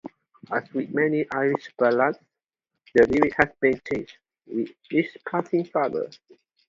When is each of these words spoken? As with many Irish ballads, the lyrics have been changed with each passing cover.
As 0.51 0.63
with 0.73 0.89
many 0.91 1.27
Irish 1.29 1.69
ballads, 1.77 2.17
the 2.95 3.05
lyrics 3.05 3.35
have 3.37 3.53
been 3.59 3.79
changed 3.93 4.17
with 4.47 4.71
each 4.89 5.15
passing 5.29 5.63
cover. 5.65 6.09